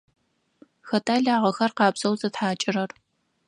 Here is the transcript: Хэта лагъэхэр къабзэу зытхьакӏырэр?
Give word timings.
Хэта 0.89 1.15
лагъэхэр 1.23 1.71
къабзэу 1.77 2.13
зытхьакӏырэр? 2.19 2.91